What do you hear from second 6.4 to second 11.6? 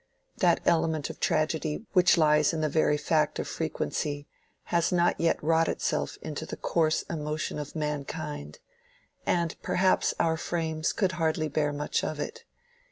the coarse emotion of mankind; and perhaps our frames could hardly